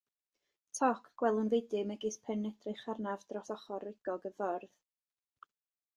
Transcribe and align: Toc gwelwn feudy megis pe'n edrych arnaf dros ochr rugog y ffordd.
Toc 0.77 1.09
gwelwn 1.21 1.51
feudy 1.51 1.83
megis 1.91 2.17
pe'n 2.29 2.49
edrych 2.51 2.83
arnaf 2.95 3.29
dros 3.33 3.55
ochr 3.59 3.81
rugog 3.89 4.29
y 4.31 4.37
ffordd. 4.41 4.77